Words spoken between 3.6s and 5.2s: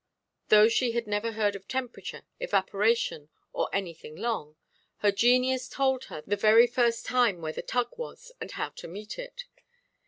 anything long, her